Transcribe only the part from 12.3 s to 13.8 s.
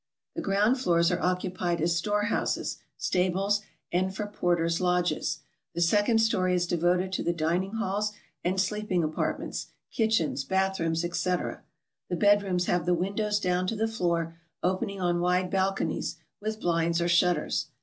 rooms have the windows down to